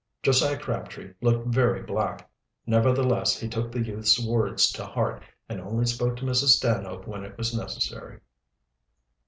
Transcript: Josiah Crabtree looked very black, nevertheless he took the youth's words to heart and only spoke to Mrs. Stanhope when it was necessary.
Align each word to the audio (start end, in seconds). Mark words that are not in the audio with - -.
Josiah 0.23 0.57
Crabtree 0.57 1.13
looked 1.21 1.45
very 1.49 1.83
black, 1.83 2.27
nevertheless 2.65 3.39
he 3.39 3.47
took 3.47 3.71
the 3.71 3.83
youth's 3.85 4.19
words 4.19 4.71
to 4.71 4.83
heart 4.83 5.21
and 5.47 5.61
only 5.61 5.85
spoke 5.85 6.15
to 6.17 6.25
Mrs. 6.25 6.57
Stanhope 6.57 7.05
when 7.05 7.23
it 7.23 7.37
was 7.37 7.55
necessary. 7.55 8.19